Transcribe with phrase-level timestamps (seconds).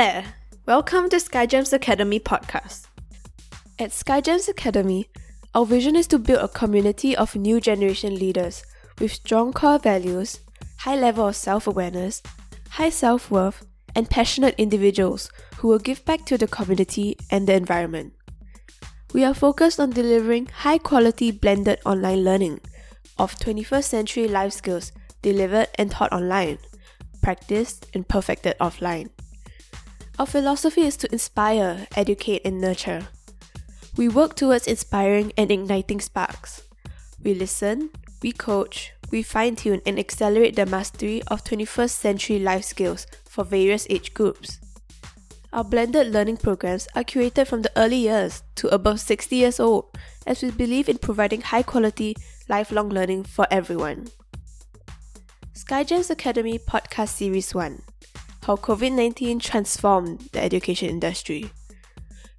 [0.00, 0.24] There!
[0.64, 2.86] Welcome to Skygems Academy podcast.
[3.78, 5.10] At Skygems Academy,
[5.54, 8.64] our vision is to build a community of new generation leaders
[8.98, 10.40] with strong core values,
[10.78, 12.22] high level of self-awareness,
[12.70, 18.14] high self-worth, and passionate individuals who will give back to the community and the environment.
[19.12, 22.60] We are focused on delivering high quality blended online learning
[23.18, 26.56] of 21st century life skills delivered and taught online,
[27.20, 29.10] practiced and perfected offline.
[30.20, 33.08] Our philosophy is to inspire, educate, and nurture.
[33.96, 36.60] We work towards inspiring and igniting sparks.
[37.24, 37.88] We listen,
[38.22, 43.44] we coach, we fine tune and accelerate the mastery of 21st century life skills for
[43.44, 44.60] various age groups.
[45.54, 49.86] Our blended learning programs are curated from the early years to above 60 years old,
[50.26, 52.14] as we believe in providing high quality,
[52.46, 54.08] lifelong learning for everyone.
[55.54, 57.80] Skygems Academy Podcast Series 1
[58.42, 61.52] How COVID 19 Transformed the Education Industry.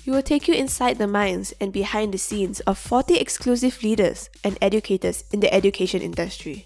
[0.05, 4.27] We will take you inside the minds and behind the scenes of 40 exclusive leaders
[4.43, 6.65] and educators in the education industry.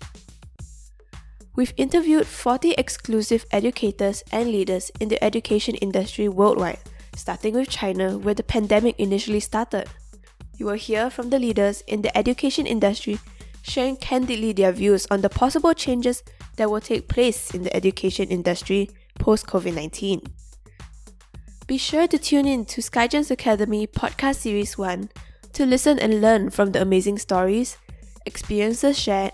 [1.54, 6.80] We've interviewed 40 exclusive educators and leaders in the education industry worldwide,
[7.18, 9.90] starting with China, where the pandemic initially started.
[10.58, 13.20] You will hear from the leaders in the education industry
[13.64, 16.24] sharing candidly their views on the possible changes
[16.56, 18.90] that will take place in the education industry
[19.20, 20.22] post COVID 19.
[21.68, 25.10] Be sure to tune in to Skygems Academy Podcast Series 1
[25.54, 27.78] to listen and learn from the amazing stories,
[28.26, 29.34] experiences shared,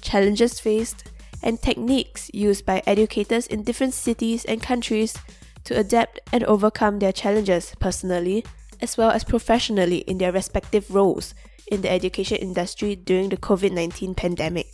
[0.00, 1.10] challenges faced,
[1.42, 5.16] and techniques used by educators in different cities and countries
[5.64, 8.44] to adapt and overcome their challenges personally
[8.80, 11.34] as well as professionally in their respective roles
[11.70, 14.66] in the education industry during the COVID 19 pandemic.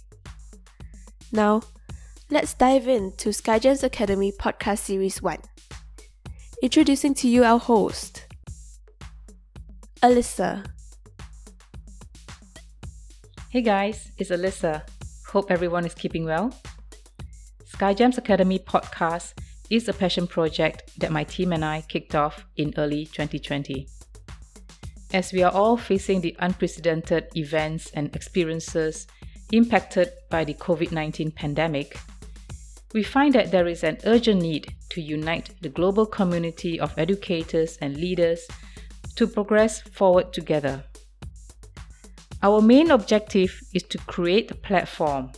[1.30, 1.62] Now,
[2.30, 5.38] let's dive into Skygems Academy Podcast Series 1.
[6.62, 8.26] Introducing to you our host,
[10.02, 10.66] Alyssa.
[13.48, 14.82] Hey guys, it's Alyssa.
[15.28, 16.54] Hope everyone is keeping well.
[17.64, 19.32] Skygems Academy podcast
[19.70, 23.88] is a passion project that my team and I kicked off in early 2020.
[25.14, 29.06] As we are all facing the unprecedented events and experiences
[29.52, 31.96] impacted by the COVID 19 pandemic,
[32.94, 37.76] we find that there is an urgent need to unite the global community of educators
[37.82, 38.46] and leaders
[39.16, 40.82] to progress forward together.
[42.42, 45.32] Our main objective is to create a platform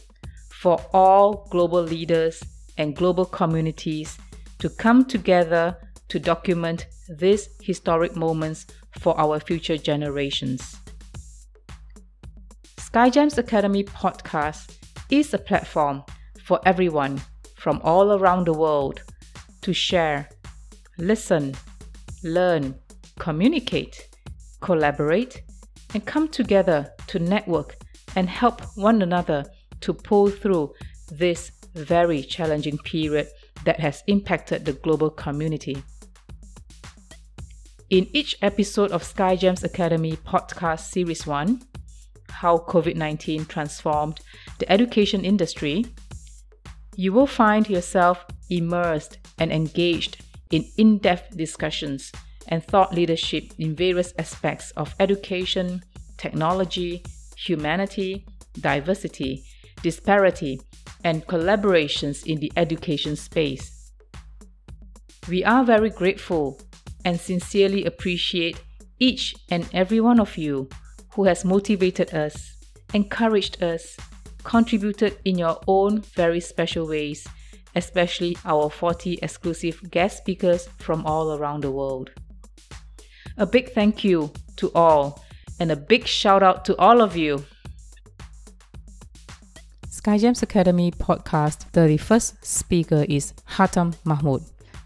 [0.52, 2.42] for all global leaders
[2.76, 4.18] and global communities
[4.58, 5.76] to come together
[6.08, 8.66] to document these historic moments
[8.98, 10.76] for our future generations.
[12.76, 14.76] Skygems Academy podcast
[15.10, 16.02] is a platform
[16.44, 17.20] for everyone
[17.60, 19.02] from all around the world
[19.60, 20.26] to share,
[20.96, 21.54] listen,
[22.24, 22.74] learn,
[23.18, 24.08] communicate,
[24.62, 25.42] collaborate,
[25.92, 27.76] and come together to network
[28.16, 29.44] and help one another
[29.82, 30.72] to pull through
[31.12, 33.28] this very challenging period
[33.66, 35.82] that has impacted the global community.
[37.90, 41.60] In each episode of Skygems Academy podcast series 1,
[42.30, 44.20] How COVID 19 Transformed
[44.58, 45.84] the Education Industry,
[47.00, 52.12] you will find yourself immersed and engaged in in depth discussions
[52.48, 55.82] and thought leadership in various aspects of education,
[56.18, 57.02] technology,
[57.38, 58.26] humanity,
[58.60, 59.42] diversity,
[59.82, 60.60] disparity,
[61.02, 63.92] and collaborations in the education space.
[65.26, 66.60] We are very grateful
[67.06, 68.60] and sincerely appreciate
[68.98, 70.68] each and every one of you
[71.14, 72.34] who has motivated us,
[72.92, 73.96] encouraged us,
[74.44, 77.26] contributed in your own very special ways,
[77.76, 82.10] especially our 40 exclusive guest speakers from all around the world.
[83.36, 85.22] A big thank you to all,
[85.58, 87.44] and a big shout out to all of you
[90.00, 94.42] Skygems Academy podcast 31st speaker is Hatam Mahmoud.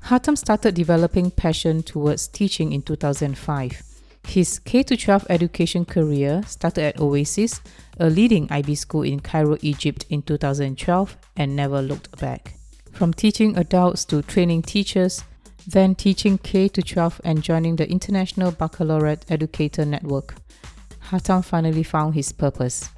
[0.06, 3.93] Hatam started developing passion towards teaching in 2005.
[4.26, 7.60] His K 12 education career started at Oasis,
[8.00, 12.54] a leading IB school in Cairo, Egypt in 2012 and never looked back.
[12.92, 15.22] From teaching adults to training teachers,
[15.66, 20.34] then teaching K 12 and joining the International Baccalaureate Educator Network,
[21.10, 22.90] Hatam finally found his purpose.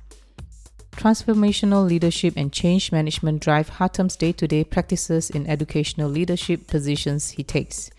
[0.93, 7.31] Transformational leadership and change management drive Hatam's day to day practices in educational leadership positions
[7.31, 7.91] he takes.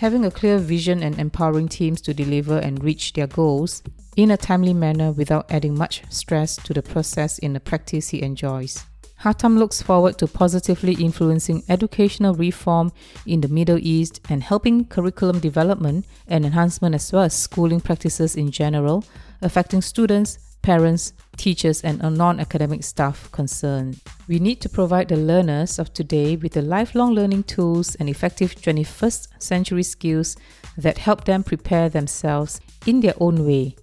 [0.00, 3.82] Having a clear vision and empowering teams to deliver and reach their goals
[4.16, 8.22] in a timely manner without adding much stress to the process in a practice he
[8.22, 8.86] enjoys.
[9.20, 12.92] Hatam looks forward to positively influencing educational reform
[13.26, 18.36] in the Middle East and helping curriculum development and enhancement as well as schooling practices
[18.36, 19.04] in general,
[19.42, 24.00] affecting students, parents, teachers, and non academic staff concerned.
[24.28, 28.54] We need to provide the learners of today with the lifelong learning tools and effective
[28.54, 30.36] 21st century skills
[30.76, 33.76] that help them prepare themselves in their own way,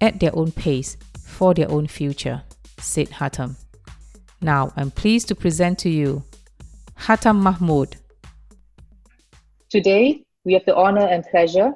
[0.00, 2.42] at their own pace, for their own future,
[2.78, 3.56] said Hatam.
[4.40, 6.24] Now I'm pleased to present to you
[6.98, 7.96] Hatam Mahmood.
[9.70, 11.72] Today, we have the honor and pleasure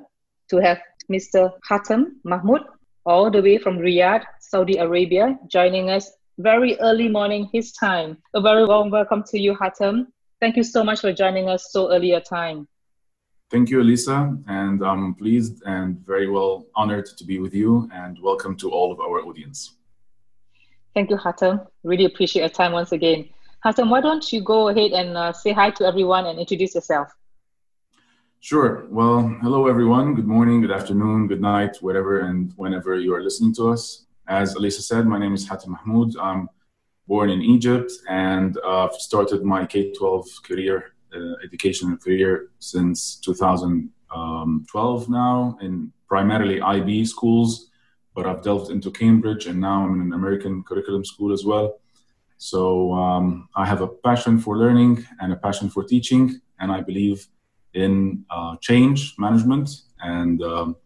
[0.50, 0.78] to have
[1.10, 1.52] Mr.
[1.70, 2.62] Hatam Mahmood,
[3.06, 8.18] all the way from Riyadh, Saudi Arabia, joining us very early morning his time.
[8.34, 10.06] A very warm welcome to you, Hatem.
[10.40, 12.68] Thank you so much for joining us so early a time.
[13.50, 18.18] Thank you, Elisa, and I'm pleased and very well honored to be with you, and
[18.20, 19.76] welcome to all of our audience.
[20.92, 21.66] Thank you, Hatem.
[21.82, 23.28] Really appreciate your time once again.
[23.64, 27.08] Hatem, why don't you go ahead and uh, say hi to everyone and introduce yourself?
[28.40, 28.86] Sure.
[28.90, 30.14] Well, hello, everyone.
[30.14, 34.03] Good morning, good afternoon, good night, whatever and whenever you are listening to us.
[34.28, 36.16] As Elisa said, my name is Hatam Mahmoud.
[36.18, 36.48] I'm
[37.06, 45.08] born in Egypt and uh, started my K 12 career, uh, education career since 2012
[45.08, 47.70] now in primarily IB schools
[48.14, 51.80] but I've delved into Cambridge and now I'm in an American curriculum school as well.
[52.38, 56.80] So um, I have a passion for learning and a passion for teaching, and I
[56.80, 57.26] believe
[57.74, 59.68] in uh, change management,
[60.00, 60.76] and um,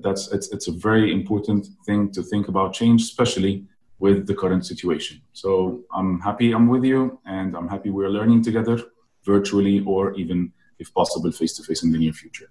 [0.00, 3.64] that's it's, it's a very important thing to think about change, especially
[3.98, 5.20] with the current situation.
[5.32, 8.78] So I'm happy I'm with you, and I'm happy we're learning together,
[9.24, 12.50] virtually or even, if possible, face to face in the near future.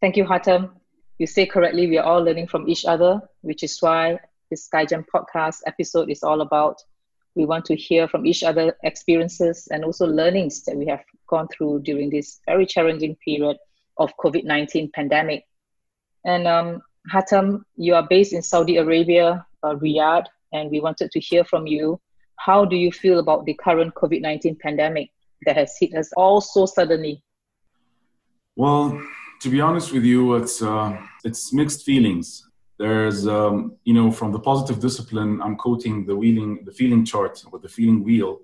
[0.00, 0.70] Thank you, Hatam
[1.18, 4.18] you say correctly, we are all learning from each other, which is why
[4.50, 6.82] this SkyGem podcast episode is all about.
[7.34, 11.48] We want to hear from each other experiences and also learnings that we have gone
[11.48, 13.56] through during this very challenging period
[13.98, 15.44] of COVID-19 pandemic.
[16.26, 21.20] And um, Hatam, you are based in Saudi Arabia, uh, Riyadh, and we wanted to
[21.20, 22.00] hear from you.
[22.36, 25.10] How do you feel about the current COVID-19 pandemic
[25.46, 27.22] that has hit us all so suddenly?
[28.56, 29.00] Well,
[29.40, 32.48] to be honest with you, it's uh, it's mixed feelings.
[32.78, 37.44] There's um, you know from the positive discipline, I'm quoting the wheeling the feeling chart
[37.52, 38.40] or the feeling wheel.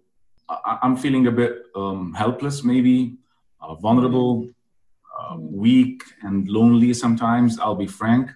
[0.49, 3.17] I, am feeling a bit um, helpless, maybe
[3.61, 4.49] uh, vulnerable,
[5.23, 6.91] uh, weak, and lonely.
[7.05, 8.27] Sometimes I'll be frank,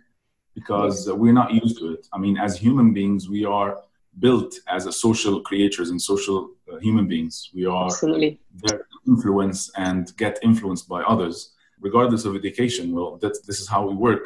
[0.59, 2.03] because we're not used to it.
[2.15, 3.71] I mean, as human beings, we are
[4.19, 6.39] built as a social creatures and social
[6.73, 7.35] uh, human beings.
[7.59, 8.31] We are Absolutely.
[8.63, 11.37] there influence and get influenced by others
[11.81, 12.85] regardless of education.
[12.95, 14.25] Well, that's, this is how we work.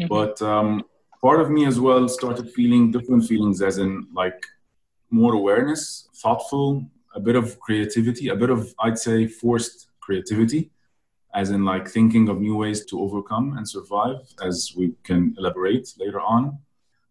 [0.00, 0.08] Mm-hmm.
[0.14, 0.82] But um,
[1.20, 4.40] part of me as well started feeling different feelings, as in like
[5.10, 6.68] more awareness, thoughtful,
[7.14, 10.70] a bit of creativity, a bit of, I'd say, forced creativity,
[11.34, 15.94] as in like thinking of new ways to overcome and survive, as we can elaborate
[15.98, 16.58] later on.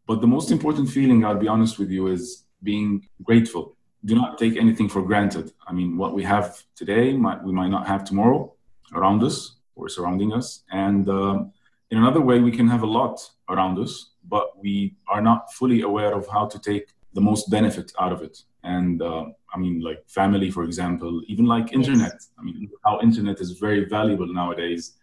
[0.08, 3.76] But the most important feeling, I'll be honest with you, is being grateful.
[4.06, 5.52] Do not take anything for granted.
[5.68, 8.54] I mean, what we have today, might, we might not have tomorrow
[8.94, 10.64] around us or surrounding us.
[10.72, 11.54] And um,
[11.92, 15.82] in another way, we can have a lot around us, but we are not fully
[15.82, 18.44] aware of how to take the most benefit out of it.
[18.64, 22.14] And uh, I mean, like family, for example, even like internet.
[22.14, 22.30] Yes.
[22.38, 24.94] I mean, how internet is very valuable nowadays.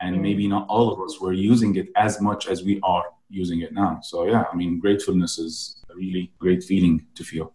[0.00, 0.20] And mm.
[0.20, 3.72] maybe not all of us were using it as much as we are using it
[3.72, 4.00] now.
[4.02, 7.52] So, yeah, I mean, gratefulness is a really great feeling to feel.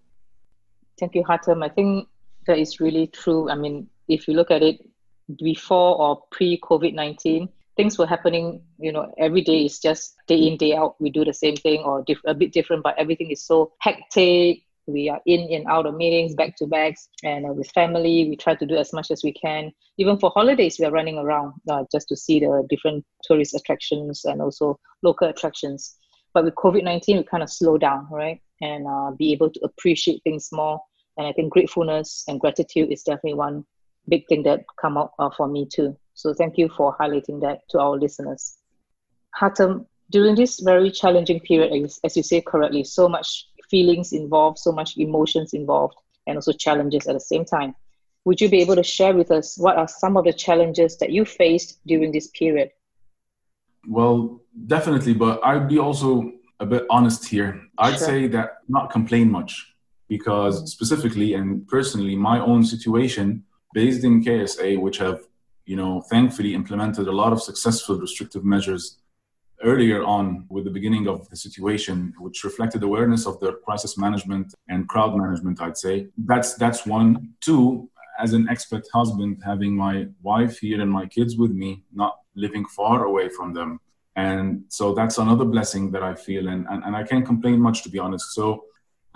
[0.99, 1.63] Thank you, Hatem.
[1.63, 2.07] I think
[2.47, 3.49] that is really true.
[3.49, 4.79] I mean, if you look at it,
[5.37, 10.47] before or pre COVID 19, things were happening, you know, every day is just day
[10.47, 10.95] in, day out.
[10.99, 14.63] We do the same thing or diff- a bit different, but everything is so hectic.
[14.91, 18.35] We are in and out of meetings, back to backs, and uh, with family, we
[18.35, 19.71] try to do as much as we can.
[19.97, 24.25] Even for holidays, we are running around uh, just to see the different tourist attractions
[24.25, 25.95] and also local attractions.
[26.33, 28.41] But with COVID 19, we kind of slow down, right?
[28.61, 30.79] And uh, be able to appreciate things more.
[31.17, 33.65] And I think gratefulness and gratitude is definitely one
[34.07, 35.95] big thing that come up uh, for me too.
[36.13, 38.57] So thank you for highlighting that to our listeners.
[39.39, 44.71] Hatam, during this very challenging period, as you say correctly, so much feelings involved, so
[44.71, 45.95] much emotions involved,
[46.27, 47.75] and also challenges at the same time.
[48.25, 51.11] Would you be able to share with us what are some of the challenges that
[51.11, 52.71] you faced during this period?
[53.87, 57.61] Well, definitely, but I'd be also a bit honest here.
[57.77, 58.07] I'd sure.
[58.07, 59.73] say that not complain much
[60.07, 60.65] because mm-hmm.
[60.65, 65.21] specifically and personally, my own situation based in KSA, which have,
[65.65, 68.98] you know, thankfully implemented a lot of successful restrictive measures
[69.63, 74.53] earlier on with the beginning of the situation, which reflected awareness of the crisis management
[74.69, 76.07] and crowd management, I'd say.
[76.17, 77.33] That's that's one.
[77.41, 77.89] Two,
[78.19, 82.65] as an expat husband, having my wife here and my kids with me, not living
[82.65, 83.79] far away from them.
[84.15, 87.83] And so that's another blessing that I feel, and, and, and I can't complain much,
[87.83, 88.33] to be honest.
[88.33, 88.65] So,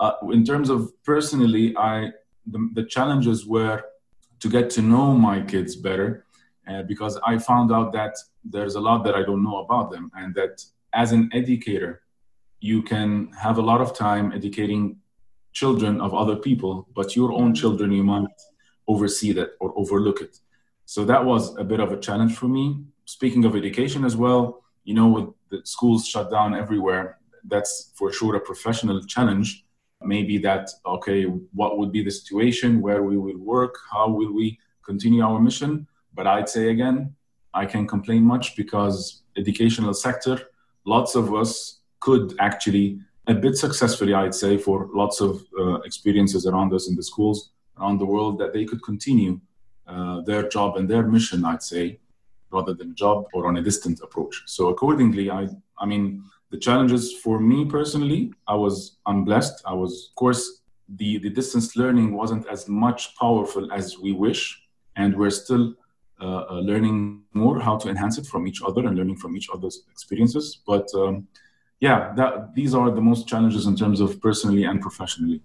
[0.00, 2.10] uh, in terms of personally, I
[2.46, 3.82] the, the challenges were
[4.40, 6.23] to get to know my kids better
[6.68, 10.10] uh, because I found out that there's a lot that I don't know about them,
[10.14, 12.02] and that as an educator,
[12.60, 14.96] you can have a lot of time educating
[15.52, 18.26] children of other people, but your own children, you might
[18.88, 20.38] oversee that or overlook it.
[20.84, 22.84] So that was a bit of a challenge for me.
[23.04, 28.12] Speaking of education as well, you know, with the schools shut down everywhere, that's for
[28.12, 29.64] sure a professional challenge.
[30.02, 34.58] Maybe that, okay, what would be the situation, where we will work, how will we
[34.84, 35.86] continue our mission?
[36.14, 37.14] But I'd say again,
[37.52, 40.40] I can't complain much because educational sector,
[40.84, 46.46] lots of us could actually a bit successfully, I'd say, for lots of uh, experiences
[46.46, 49.40] around us in the schools around the world, that they could continue
[49.86, 51.98] uh, their job and their mission, I'd say,
[52.50, 54.42] rather than job or on a distant approach.
[54.46, 59.62] So accordingly, I, I mean, the challenges for me personally, I was unblessed.
[59.66, 64.62] I was, of course, the, the distance learning wasn't as much powerful as we wish,
[64.96, 65.74] and we're still
[66.24, 70.60] learning more how to enhance it from each other and learning from each other's experiences.
[70.66, 71.28] But um,
[71.80, 75.42] yeah, that, these are the most challenges in terms of personally and professionally.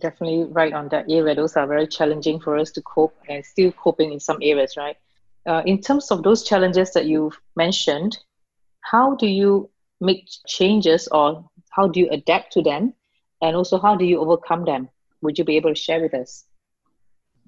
[0.00, 1.34] Definitely right on that area.
[1.34, 4.96] Those are very challenging for us to cope and still coping in some areas, right?
[5.46, 8.18] Uh, in terms of those challenges that you've mentioned,
[8.80, 9.68] how do you
[10.00, 12.94] make changes or how do you adapt to them?
[13.42, 14.88] And also, how do you overcome them?
[15.22, 16.44] Would you be able to share with us?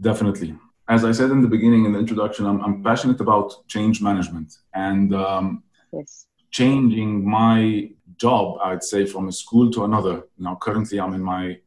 [0.00, 0.56] Definitely
[0.92, 4.58] as I said in the beginning in the introduction, I'm, I'm passionate about change management
[4.74, 6.26] and um, yes.
[6.50, 10.24] changing my job, I'd say, from a school to another.
[10.38, 11.58] Now, currently, I'm in my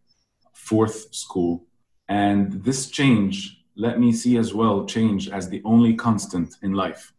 [0.53, 1.65] fourth school.
[2.07, 7.11] And this change, let me see as well, change as the only constant in life.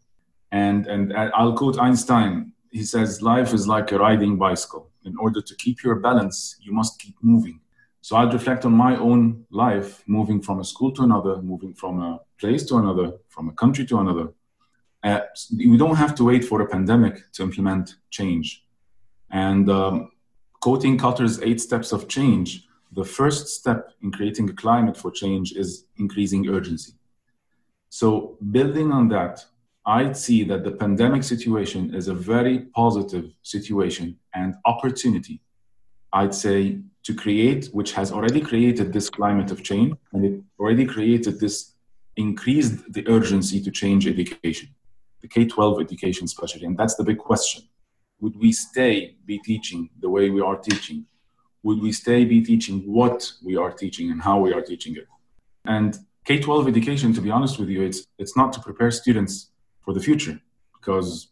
[0.52, 2.52] And, and I'll quote Einstein.
[2.70, 4.90] He says, Life is like a riding bicycle.
[5.04, 7.58] In order to keep your balance, you must keep moving.
[8.06, 12.00] So I'd reflect on my own life, moving from a school to another, moving from
[12.00, 14.32] a place to another, from a country to another.
[15.02, 15.22] Uh,
[15.56, 18.64] we don't have to wait for a pandemic to implement change.
[19.32, 20.12] And um,
[20.60, 25.54] quoting Kotter's eight steps of change, the first step in creating a climate for change
[25.54, 26.92] is increasing urgency.
[27.88, 29.44] So, building on that,
[29.84, 35.40] I'd see that the pandemic situation is a very positive situation and opportunity,
[36.16, 40.86] I'd say, to create, which has already created this climate of change, and it already
[40.86, 41.74] created this
[42.16, 44.68] increased the urgency to change education,
[45.20, 46.64] the K 12 education, especially.
[46.64, 47.62] And that's the big question.
[48.20, 51.04] Would we stay be teaching the way we are teaching?
[51.62, 55.06] Would we stay be teaching what we are teaching and how we are teaching it?
[55.66, 59.50] And K 12 education, to be honest with you, it's, it's not to prepare students
[59.84, 60.40] for the future
[60.76, 61.28] because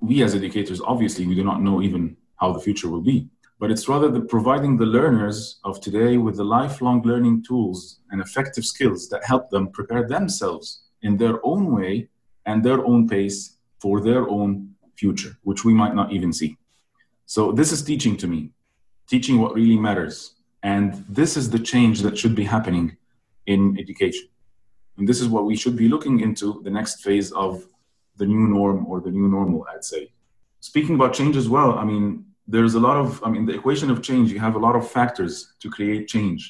[0.00, 3.28] we as educators, obviously, we do not know even how the future will be
[3.58, 8.20] but it's rather the providing the learners of today with the lifelong learning tools and
[8.20, 12.08] effective skills that help them prepare themselves in their own way
[12.46, 16.56] and their own pace for their own future, which we might not even see.
[17.26, 18.50] So, this is teaching to me,
[19.08, 20.34] teaching what really matters.
[20.62, 22.96] And this is the change that should be happening
[23.46, 24.28] in education.
[24.96, 27.64] And this is what we should be looking into the next phase of
[28.16, 30.10] the new norm or the new normal, I'd say.
[30.60, 33.90] Speaking about change as well, I mean, there's a lot of i mean the equation
[33.90, 36.42] of change you have a lot of factors to create change.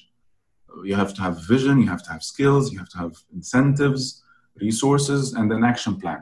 [0.84, 4.22] You have to have vision you have to have skills you have to have incentives
[4.66, 6.20] resources and an action plan.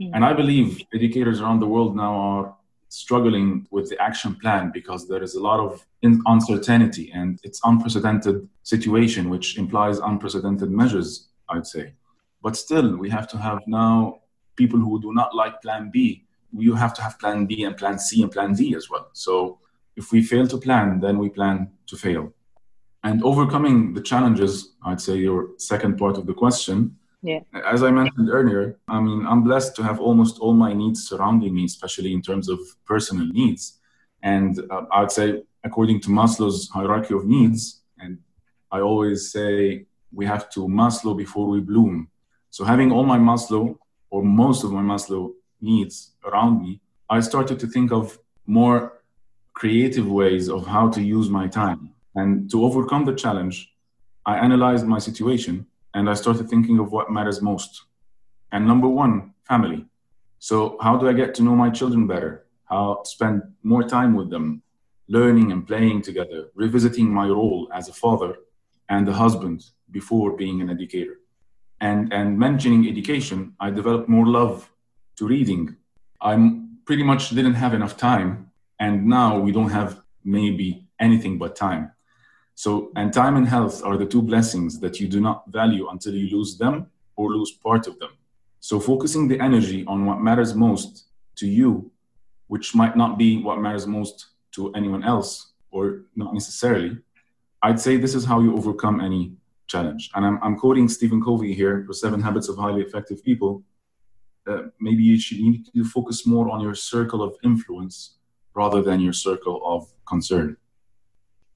[0.00, 0.14] Mm-hmm.
[0.14, 2.46] and i believe educators around the world now are
[2.88, 5.70] struggling with the action plan because there is a lot of
[6.34, 8.36] uncertainty and it's unprecedented
[8.74, 11.86] situation which implies unprecedented measures i'd say.
[12.42, 14.20] But still we have to have now
[14.56, 16.24] people who do not like plan b
[16.56, 19.10] you have to have plan B and plan C and plan D as well.
[19.12, 19.58] So
[19.96, 22.32] if we fail to plan, then we plan to fail.
[23.04, 26.96] And overcoming the challenges, I'd say your second part of the question.
[27.22, 27.40] Yeah.
[27.66, 31.54] As I mentioned earlier, I mean, I'm blessed to have almost all my needs surrounding
[31.54, 33.78] me, especially in terms of personal needs.
[34.22, 38.18] And uh, I'd say, according to Maslow's hierarchy of needs, and
[38.70, 42.08] I always say we have to Maslow before we bloom.
[42.50, 43.78] So having all my Maslow
[44.10, 45.32] or most of my Maslow
[45.62, 49.02] needs around me, I started to think of more
[49.54, 51.90] creative ways of how to use my time.
[52.14, 53.72] And to overcome the challenge,
[54.26, 57.84] I analyzed my situation and I started thinking of what matters most.
[58.50, 59.86] And number one, family.
[60.38, 62.46] So, how do I get to know my children better?
[62.64, 64.62] How spend more time with them,
[65.08, 68.36] learning and playing together, revisiting my role as a father
[68.88, 71.18] and a husband before being an educator.
[71.80, 74.71] And, and mentioning education, I developed more love
[75.22, 75.76] to reading.
[76.20, 76.32] I
[76.84, 78.50] pretty much didn't have enough time,
[78.80, 81.92] and now we don't have maybe anything but time.
[82.56, 86.14] So, and time and health are the two blessings that you do not value until
[86.14, 88.10] you lose them or lose part of them.
[88.58, 91.04] So, focusing the energy on what matters most
[91.36, 91.90] to you,
[92.48, 94.16] which might not be what matters most
[94.56, 96.98] to anyone else, or not necessarily,
[97.62, 99.32] I'd say this is how you overcome any
[99.68, 100.10] challenge.
[100.14, 103.62] And I'm, I'm quoting Stephen Covey here for Seven Habits of Highly Effective People.
[104.46, 108.16] Uh, maybe you should need to focus more on your circle of influence
[108.54, 110.56] rather than your circle of concern.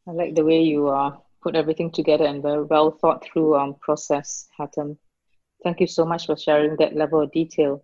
[0.09, 3.75] I like the way you uh, put everything together and very well thought through um,
[3.81, 4.97] process, Hatem.
[5.65, 7.83] Thank you so much for sharing that level of detail.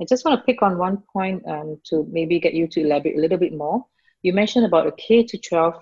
[0.00, 3.16] I just want to pick on one point um, to maybe get you to elaborate
[3.16, 3.84] a little bit more.
[4.22, 5.74] You mentioned about a K to 12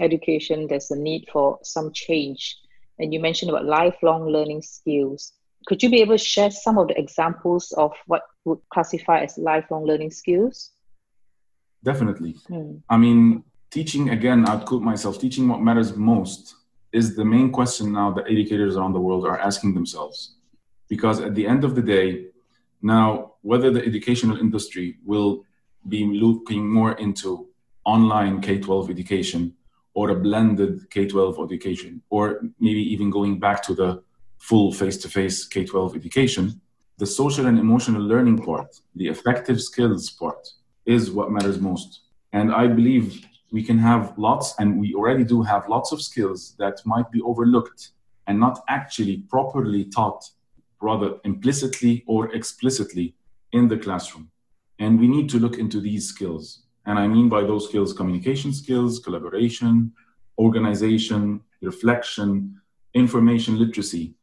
[0.00, 2.58] education, there's a need for some change.
[2.98, 5.32] And you mentioned about lifelong learning skills.
[5.66, 9.36] Could you be able to share some of the examples of what would classify as
[9.36, 10.70] lifelong learning skills?
[11.82, 12.36] Definitely.
[12.48, 12.76] Hmm.
[12.88, 16.54] I mean, teaching, again, I'd quote myself, teaching what matters most
[16.92, 20.36] is the main question now that educators around the world are asking themselves.
[20.88, 22.26] Because at the end of the day,
[22.80, 25.44] now, whether the educational industry will
[25.88, 27.48] be looking more into
[27.84, 29.54] online K 12 education
[29.94, 34.02] or a blended K 12 education, or maybe even going back to the
[34.38, 36.60] full face to face K 12 education,
[36.98, 40.48] the social and emotional learning part, the effective skills part,
[40.86, 42.00] is what matters most.
[42.32, 46.54] And I believe we can have lots, and we already do have lots of skills
[46.58, 47.90] that might be overlooked
[48.26, 50.24] and not actually properly taught,
[50.80, 53.14] rather implicitly or explicitly
[53.52, 54.30] in the classroom.
[54.78, 56.64] And we need to look into these skills.
[56.86, 59.92] And I mean by those skills communication skills, collaboration,
[60.38, 62.60] organization, reflection,
[62.94, 64.14] information literacy,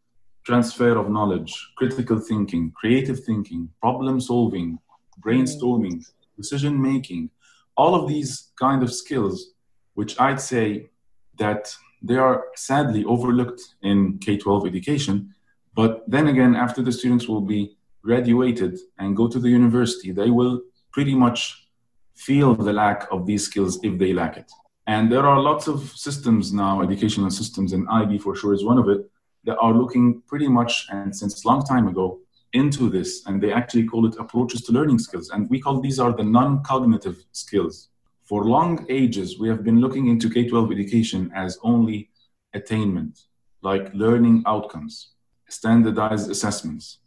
[0.43, 4.79] transfer of knowledge, critical thinking, creative thinking, problem solving,
[5.21, 6.06] brainstorming,
[6.38, 7.29] decision making,
[7.75, 9.51] all of these kind of skills,
[9.93, 10.89] which I'd say
[11.38, 15.34] that they are sadly overlooked in K 12 education.
[15.73, 20.29] But then again, after the students will be graduated and go to the university, they
[20.29, 21.67] will pretty much
[22.15, 24.51] feel the lack of these skills if they lack it.
[24.86, 28.77] And there are lots of systems now, educational systems, and IB for sure is one
[28.77, 29.10] of it,
[29.45, 32.19] that are looking pretty much and since long time ago
[32.53, 33.25] into this.
[33.25, 35.29] And they actually call it approaches to learning skills.
[35.29, 37.89] And we call these are the non-cognitive skills.
[38.25, 42.10] For long ages, we have been looking into K-12 education as only
[42.53, 43.19] attainment,
[43.62, 45.10] like learning outcomes,
[45.49, 46.99] standardized assessments.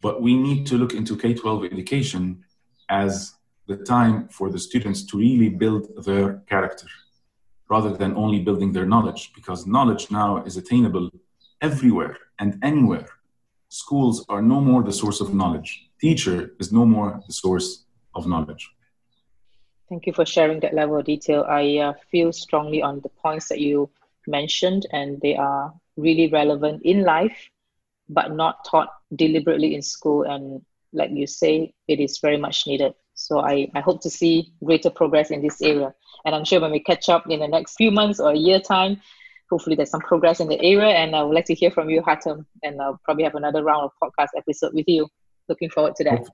[0.00, 2.44] But we need to look into K-12 education
[2.88, 3.34] as
[3.66, 6.86] the time for the students to really build their character
[7.68, 11.08] rather than only building their knowledge because knowledge now is attainable
[11.60, 13.06] everywhere and anywhere.
[13.68, 15.90] Schools are no more the source of knowledge.
[16.00, 18.68] Teacher is no more the source of knowledge.
[19.88, 21.44] Thank you for sharing that level of detail.
[21.48, 23.90] I uh, feel strongly on the points that you
[24.26, 27.50] mentioned and they are really relevant in life
[28.08, 30.22] but not taught deliberately in school.
[30.24, 32.94] And like you say it is very much needed.
[33.14, 35.94] So I, I hope to see greater progress in this area.
[36.24, 38.60] And I'm sure when we catch up in the next few months or a year
[38.60, 39.00] time,
[39.50, 40.88] hopefully there's some progress in the area.
[40.88, 43.84] And I would like to hear from you, Hatem, and I'll probably have another round
[43.84, 45.08] of podcast episode with you.
[45.48, 46.26] Looking forward to that.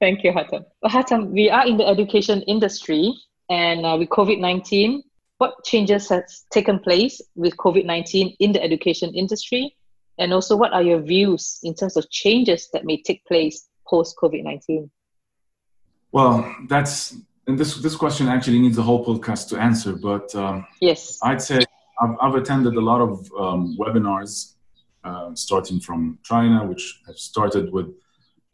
[0.00, 0.64] Thank you, Hatem.
[0.82, 3.14] Well, Hatem, we are in the education industry,
[3.48, 5.02] and uh, with COVID 19,
[5.38, 9.74] what changes has taken place with COVID 19 in the education industry?
[10.18, 14.16] And also, what are your views in terms of changes that may take place post
[14.22, 14.90] COVID 19?
[16.10, 19.92] Well, that's and this this question actually needs a whole podcast to answer.
[19.94, 21.64] But um, yes, I'd say
[22.00, 24.54] I've, I've, attended a lot of um, webinars,
[25.04, 27.94] uh, starting from China, which have started with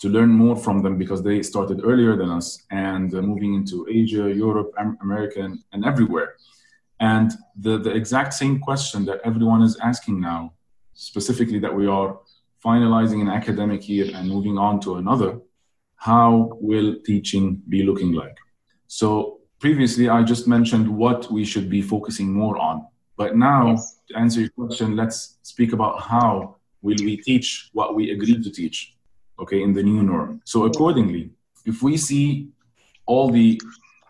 [0.00, 3.86] to learn more from them because they started earlier than us, and uh, moving into
[3.90, 4.72] Asia, Europe,
[5.02, 6.36] America, and, and everywhere.
[7.00, 10.54] And the, the exact same question that everyone is asking now,
[10.94, 12.18] specifically that we are
[12.64, 15.40] finalizing an academic year and moving on to another,
[15.96, 18.36] how will teaching be looking like?
[18.86, 22.86] So previously, I just mentioned what we should be focusing more on.
[23.18, 23.98] But now, yes.
[24.08, 28.50] to answer your question, let's speak about how will we teach what we agreed to
[28.50, 28.94] teach,
[29.40, 30.40] okay, in the new norm.
[30.44, 31.30] So accordingly,
[31.66, 32.48] if we see
[33.06, 33.60] all the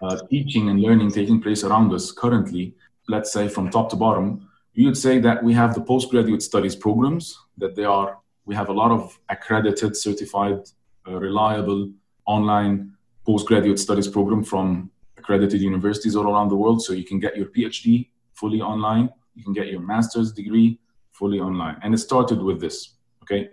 [0.03, 2.75] uh, teaching and learning taking place around us currently,
[3.09, 6.77] let's say from top to bottom, you would say that we have the postgraduate studies
[6.77, 10.61] programs, that they are, we have a lot of accredited, certified
[11.09, 11.91] uh, reliable
[12.27, 12.93] online
[13.25, 16.83] postgraduate studies program from accredited universities all around the world.
[16.83, 18.09] So you can get your PhD
[18.41, 20.79] fully online, you can get your master's degree
[21.13, 21.77] fully online.
[21.83, 22.95] And it started with this.
[23.23, 23.51] Okay.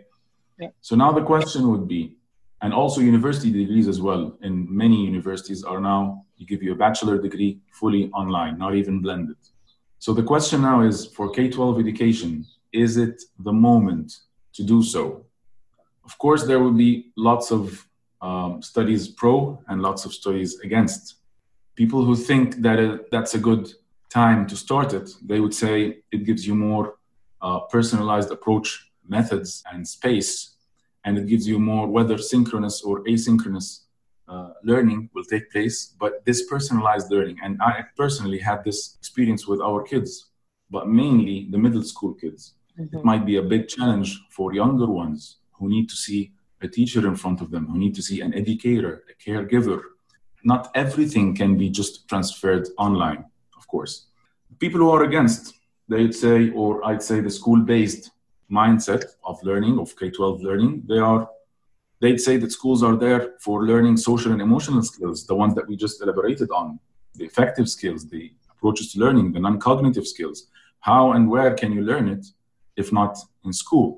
[0.59, 0.69] Yeah.
[0.81, 2.15] So now the question would be,
[2.61, 4.37] and also university degrees as well.
[4.41, 9.01] In many universities are now you give you a bachelor degree fully online, not even
[9.01, 9.37] blended.
[9.99, 14.17] So the question now is for K-12 education, is it the moment
[14.53, 15.25] to do so?
[16.03, 17.87] Of course, there will be lots of
[18.21, 21.15] um, studies pro and lots of studies against.
[21.75, 23.73] People who think that it, that's a good
[24.15, 25.75] time to start it, they would say
[26.15, 26.85] it gives you more
[27.41, 28.67] uh, personalized approach
[29.15, 30.55] methods and space,
[31.03, 33.67] and it gives you more whether synchronous or asynchronous
[34.33, 35.77] uh, learning will take place.
[35.99, 40.11] But this personalized learning, and I personally had this experience with our kids,
[40.75, 42.41] but mainly the middle school kids.
[42.79, 42.97] Mm-hmm.
[42.97, 45.19] It might be a big challenge for younger ones
[45.55, 48.33] who need to see a teacher in front of them, who need to see an
[48.33, 49.81] educator, a caregiver.
[50.43, 53.25] Not everything can be just transferred online,
[53.75, 53.95] course.
[54.63, 55.43] People who are against,
[55.91, 58.03] they'd say, or I'd say the school based
[58.61, 61.21] mindset of learning, of K 12 learning, they are
[62.01, 65.67] they'd say that schools are there for learning social and emotional skills, the ones that
[65.69, 66.67] we just elaborated on,
[67.19, 70.37] the effective skills, the approaches to learning, the non cognitive skills.
[70.89, 72.23] How and where can you learn it
[72.81, 73.13] if not
[73.45, 73.89] in school?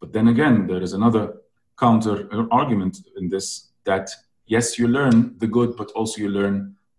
[0.00, 1.24] But then again, there is another
[1.84, 2.14] counter
[2.60, 3.46] argument in this
[3.90, 4.06] that
[4.54, 6.54] yes, you learn the good, but also you learn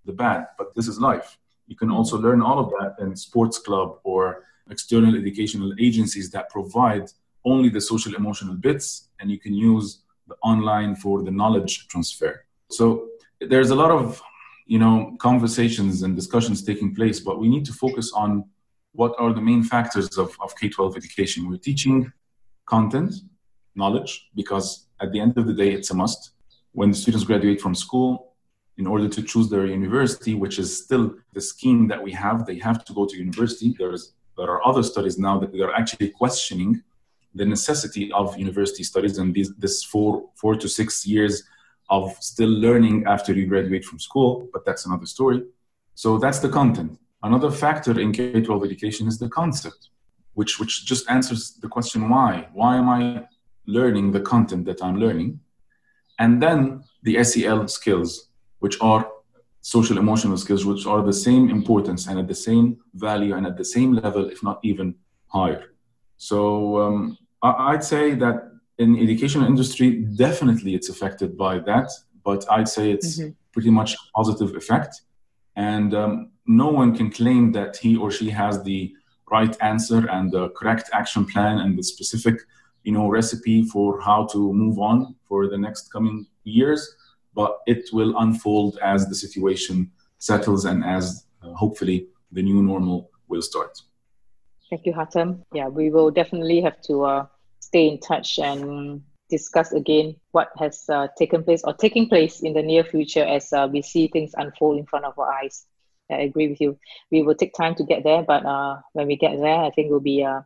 [0.07, 0.41] the bad.
[0.57, 1.29] But this is life.
[1.71, 6.49] You can also learn all of that in sports club or external educational agencies that
[6.49, 7.05] provide
[7.45, 12.33] only the social emotional bits, and you can use the online for the knowledge transfer.
[12.69, 13.07] So
[13.39, 14.21] there's a lot of
[14.67, 18.43] you know conversations and discussions taking place, but we need to focus on
[18.91, 21.49] what are the main factors of, of K-12 education.
[21.49, 22.11] We're teaching
[22.65, 23.13] content,
[23.75, 26.31] knowledge, because at the end of the day, it's a must.
[26.73, 28.30] When the students graduate from school,
[28.81, 31.05] in order to choose their university, which is still
[31.37, 33.69] the scheme that we have, they have to go to university.
[33.77, 34.03] There's
[34.37, 36.71] there are other studies now that they are actually questioning
[37.39, 41.43] the necessity of university studies and these, this four, four to six years
[41.89, 45.43] of still learning after you graduate from school, but that's another story.
[45.93, 46.97] So that's the content.
[47.21, 49.89] Another factor in K 12 education is the concept,
[50.33, 52.47] which, which just answers the question why?
[52.53, 53.27] Why am I
[53.67, 55.39] learning the content that I'm learning?
[56.17, 58.30] And then the SEL skills,
[58.61, 59.03] which are
[59.61, 63.57] social emotional skills, which are the same importance and at the same value and at
[63.57, 64.95] the same level, if not even
[65.27, 65.63] higher.
[66.17, 68.37] So um, I'd say that
[68.77, 69.89] in education industry,
[70.25, 71.89] definitely it's affected by that,
[72.23, 73.31] but I'd say it's mm-hmm.
[73.53, 75.01] pretty much positive effect.
[75.55, 78.93] And um, no one can claim that he or she has the
[79.31, 82.35] right answer and the correct action plan and the specific,
[82.83, 86.95] you know, recipe for how to move on for the next coming years.
[87.33, 93.09] But it will unfold as the situation settles and as uh, hopefully the new normal
[93.27, 93.81] will start.
[94.69, 95.43] Thank you, Hatem.
[95.53, 97.25] Yeah, we will definitely have to uh,
[97.59, 102.53] stay in touch and discuss again what has uh, taken place or taking place in
[102.53, 105.65] the near future as uh, we see things unfold in front of our eyes.
[106.11, 106.77] I agree with you.
[107.11, 109.87] We will take time to get there, but uh, when we get there, I think
[109.87, 110.41] it will be uh,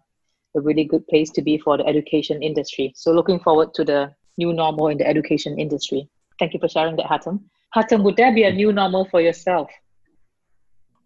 [0.56, 2.94] a really good place to be for the education industry.
[2.96, 6.08] So, looking forward to the new normal in the education industry.
[6.40, 7.42] Thank you for sharing that, Hatem.
[7.76, 9.70] Hatem, would there be a new normal for yourself?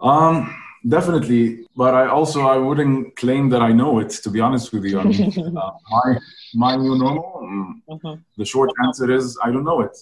[0.02, 0.54] Um,
[0.88, 4.86] definitely but i also i wouldn't claim that i know it to be honest with
[4.86, 6.18] you I mean, uh, my
[6.54, 8.22] my new normal mm, mm-hmm.
[8.38, 9.98] the short answer is i don't know it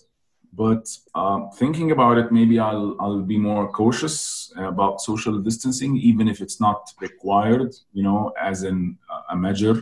[0.54, 6.28] but uh, thinking about it maybe i'll i'll be more cautious about social distancing even
[6.28, 8.98] if it's not required you know as in
[9.32, 9.82] a measure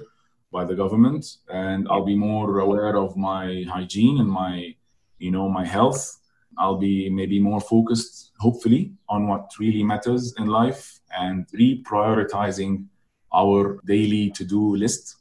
[0.52, 4.74] by the government and i'll be more aware of my hygiene and my
[5.26, 6.02] you know my health
[6.58, 12.86] I'll be maybe more focused, hopefully, on what really matters in life and reprioritizing
[13.34, 15.18] our daily to do list.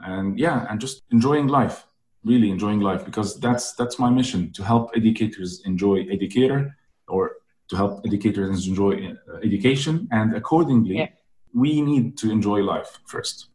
[0.00, 1.86] And yeah, and just enjoying life,
[2.24, 6.76] really enjoying life, because that's that's my mission to help educators enjoy educator
[7.08, 7.36] or
[7.68, 10.08] to help educators enjoy uh, education.
[10.10, 11.08] And accordingly, yeah.
[11.54, 13.48] we need to enjoy life first.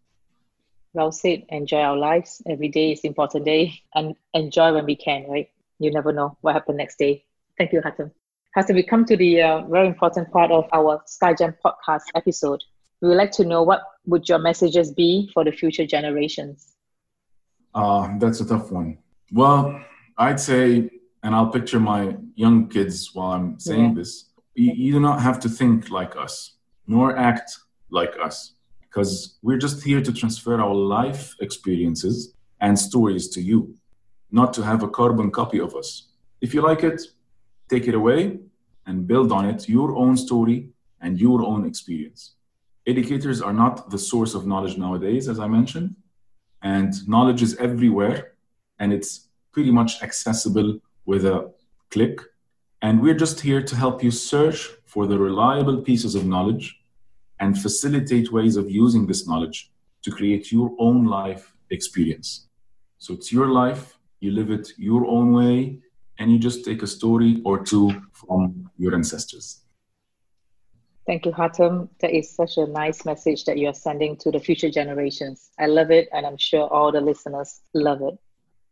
[0.93, 1.43] Well said.
[1.49, 2.41] Enjoy our lives.
[2.47, 5.49] Every day is important day and enjoy when we can, right?
[5.79, 7.25] You never know what happened next day.
[7.57, 8.11] Thank you, Hatem.
[8.55, 12.61] Hatem, we come to the uh, very important part of our SkyGem podcast episode.
[13.01, 16.75] We would like to know what would your messages be for the future generations?
[17.73, 18.97] Uh, that's a tough one.
[19.31, 19.81] Well,
[20.17, 20.89] I'd say,
[21.23, 23.93] and I'll picture my young kids while I'm saying yeah.
[23.95, 26.55] this, you, you do not have to think like us,
[26.87, 27.57] nor act
[27.89, 33.75] like us, because we're just here to transfer our life experiences and stories to you
[34.31, 36.09] not to have a carbon copy of us.
[36.41, 37.01] If you like it,
[37.69, 38.39] take it away
[38.85, 40.69] and build on it your own story
[41.01, 42.35] and your own experience.
[42.87, 45.95] Educators are not the source of knowledge nowadays, as I mentioned,
[46.61, 48.33] and knowledge is everywhere
[48.79, 51.51] and it's pretty much accessible with a
[51.91, 52.19] click.
[52.81, 56.79] And we're just here to help you search for the reliable pieces of knowledge
[57.39, 59.71] and facilitate ways of using this knowledge
[60.03, 62.47] to create your own life experience.
[62.97, 65.79] So it's your life, you live it your own way,
[66.17, 69.61] and you just take a story or two from your ancestors.
[71.07, 71.89] Thank you, Hatem.
[72.01, 75.49] That is such a nice message that you are sending to the future generations.
[75.57, 78.15] I love it, and I'm sure all the listeners love it.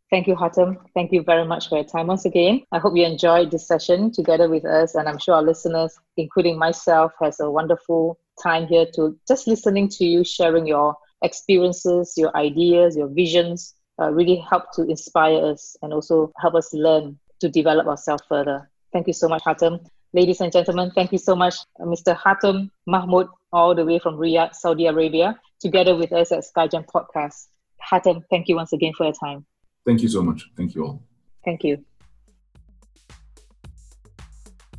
[0.10, 0.78] Thank you, Hatem.
[0.94, 2.64] Thank you very much for your time once again.
[2.72, 6.58] I hope you enjoyed this session together with us, and I'm sure our listeners, including
[6.58, 12.36] myself, has a wonderful time here to just listening to you sharing your experiences, your
[12.38, 13.74] ideas, your visions.
[14.00, 18.70] Uh, really help to inspire us and also help us learn to develop ourselves further.
[18.94, 19.86] Thank you so much, Hatem.
[20.14, 22.16] Ladies and gentlemen, thank you so much, uh, Mr.
[22.16, 27.48] Hatem Mahmoud, all the way from Riyadh, Saudi Arabia, together with us at SkyGem Podcast.
[27.92, 29.46] Hatem, thank you once again for your time.
[29.86, 30.50] Thank you so much.
[30.56, 31.04] Thank you all.
[31.44, 31.84] Thank you.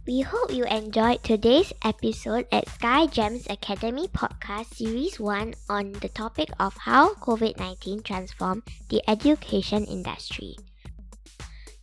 [0.09, 6.09] We hope you enjoyed today's episode at Sky Gems Academy Podcast Series 1 on the
[6.09, 10.57] topic of how COVID 19 transformed the education industry.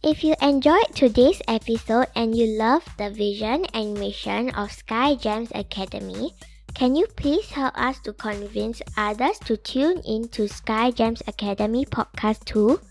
[0.01, 5.51] If you enjoyed today's episode and you love the vision and mission of Sky Gems
[5.53, 6.33] Academy,
[6.73, 11.85] can you please help us to convince others to tune in to Sky Gems Academy
[11.85, 12.81] podcast too?